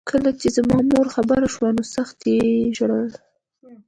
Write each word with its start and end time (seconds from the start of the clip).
کله 0.09 0.29
چې 0.39 0.47
زما 0.57 0.77
مور 0.89 1.07
خبره 1.15 1.47
شوه 1.53 1.69
نو 1.75 1.83
سخت 1.95 2.17
یې 2.33 2.41
ژړل 2.77 3.09